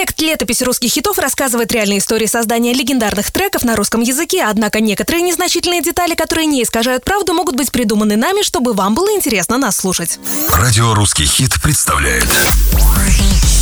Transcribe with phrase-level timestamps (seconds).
[0.00, 5.20] Проект «Летопись русских хитов» рассказывает реальные истории создания легендарных треков на русском языке, однако некоторые
[5.20, 9.76] незначительные детали, которые не искажают правду, могут быть придуманы нами, чтобы вам было интересно нас
[9.76, 10.18] слушать.
[10.54, 12.24] Радио «Русский хит» представляет.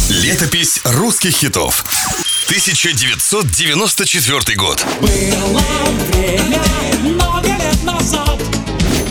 [0.08, 1.84] Летопись русских хитов
[2.46, 4.86] 1994 год.
[5.00, 5.60] Было
[6.12, 6.47] время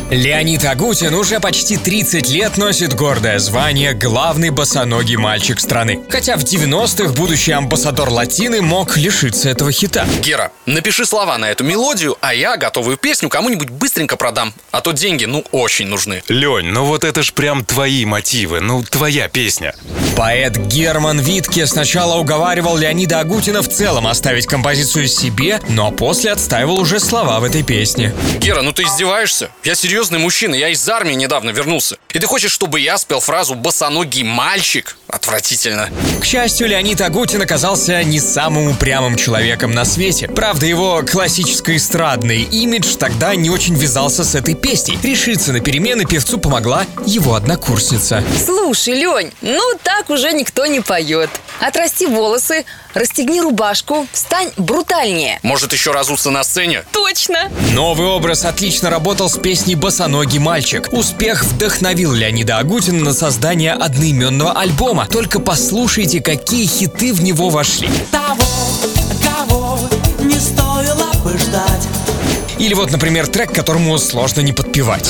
[0.10, 6.00] Леонид Агутин уже почти 30 лет носит гордое звание «Главный босоногий мальчик страны».
[6.10, 10.08] Хотя в 90-х будущий амбассадор латины мог лишиться этого хита.
[10.22, 14.54] Гера, напиши слова на эту мелодию, а я готовую песню кому-нибудь быстренько продам.
[14.72, 16.24] А то деньги, ну, очень нужны.
[16.30, 19.76] Лень, ну вот это ж прям твои мотивы, ну твоя песня.
[20.16, 26.80] Поэт Герман Витке сначала уговаривал Леонида Агутина в целом оставить композицию себе, но после отстаивал
[26.80, 28.16] уже слова в этой песне.
[28.40, 29.52] Гера, ну ты издеваешься?
[29.64, 31.98] Я серьезный мужчина, я из армии недавно вернулся.
[32.14, 34.96] И ты хочешь, чтобы я спел фразу «босоногий мальчик»?
[35.08, 35.90] Отвратительно.
[36.22, 40.28] К счастью, Леонид Агутин оказался не самым упрямым человеком на свете.
[40.28, 45.00] Правда, его классическо-эстрадный имидж тогда не очень вязался с этой песней.
[45.02, 48.24] Решиться на перемены певцу помогла его однокурсница.
[48.46, 51.32] Слушай, Лень, ну так уже никто не поет.
[51.60, 55.40] Отрасти волосы, расстегни рубашку, стань брутальнее.
[55.44, 56.84] Может еще разуться на сцене?
[56.92, 57.52] Точно!
[57.74, 60.88] Новый образ отлично работал с песней «Босоногий мальчик».
[60.92, 65.08] Успех вдохновил Леонида Агутина на создание одноименного альбома.
[65.08, 67.90] Только послушайте, какие хиты в него вошли.
[68.12, 68.38] Того,
[69.24, 69.80] кого
[70.20, 71.88] не стоило бы ждать
[72.60, 75.10] Или вот, например, трек, которому сложно не подпевать.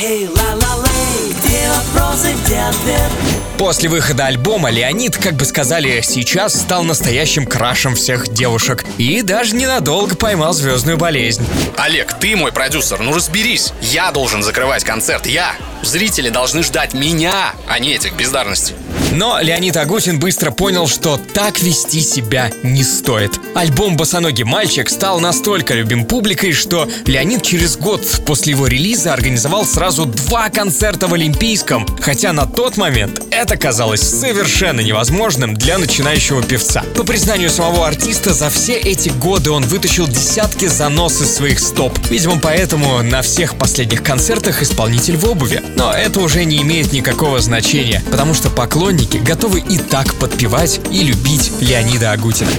[0.00, 3.10] Эй, ла-ла-лей, где вопросы, где ответ?
[3.58, 8.84] После выхода альбома Леонид, как бы сказали, сейчас стал настоящим крашем всех девушек.
[8.96, 11.44] И даже ненадолго поймал звездную болезнь.
[11.76, 13.72] Олег, ты мой продюсер, ну разберись.
[13.82, 15.54] Я должен закрывать концерт, я.
[15.82, 18.74] Зрители должны ждать меня, а не этих бездарностей.
[19.12, 23.32] Но Леонид Агутин быстро понял, что так вести себя не стоит.
[23.56, 29.64] Альбом «Босоногий мальчик» стал настолько любим публикой, что Леонид через год после его релиза организовал
[29.64, 36.42] сразу два концерта в Олимпийском, хотя на тот момент это казалось совершенно невозможным для начинающего
[36.42, 36.82] певца.
[36.96, 41.96] По признанию самого артиста, за все эти годы он вытащил десятки занос из своих стоп.
[42.10, 45.62] Видимо, поэтому на всех последних концертах исполнитель в обуви.
[45.76, 51.04] Но это уже не имеет никакого значения, потому что поклонники готовы и так подпевать и
[51.04, 52.50] любить Леонида Агутина.